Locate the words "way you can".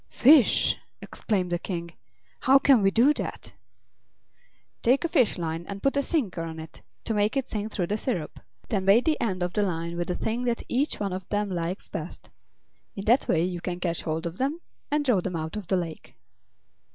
13.27-13.79